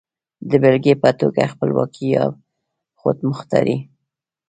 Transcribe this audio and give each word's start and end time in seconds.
د 0.49 0.51
بېلګې 0.61 0.93
په 1.03 1.09
توګه 1.19 1.43
خپلواکي 1.51 2.07
يا 2.15 2.25
خودمختاري. 2.99 3.77